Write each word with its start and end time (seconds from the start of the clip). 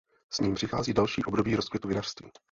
S 0.29 0.39
ním 0.39 0.55
přichází 0.55 0.93
další 0.93 1.23
období 1.23 1.55
rozkvětu 1.55 1.87
vinařství. 1.87 2.31